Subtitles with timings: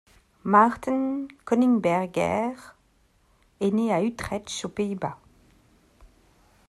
[0.43, 2.53] Maarten Koningsberger
[3.59, 5.19] est né à Utrecht aux Pays-Bas.